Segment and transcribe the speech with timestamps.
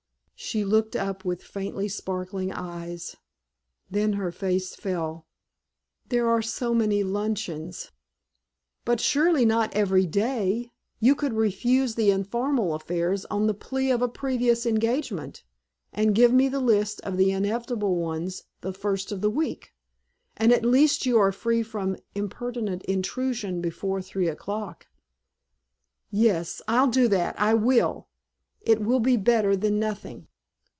[0.43, 3.15] She looked up with faintly sparkling eyes;
[3.91, 5.27] then her face fell.
[6.09, 7.91] "There are so many luncheons."
[8.83, 10.71] "But surely not every day.
[10.99, 15.43] You could refuse the informal affairs on the plea of a previous engagement,
[15.93, 19.73] and give me the list of the inevitable ones the first of the week.
[20.35, 24.87] And at least you are free from impertinent intrusion before three o'clock."
[26.09, 27.39] "Yes, I'll do that!
[27.39, 28.09] I will!
[28.61, 30.27] It will be better than nothing."